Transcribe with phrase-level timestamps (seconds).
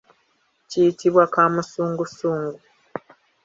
[0.69, 2.59] Kiyitibwa kaamusungusungu.